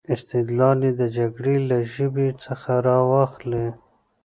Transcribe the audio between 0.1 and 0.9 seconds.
استدلال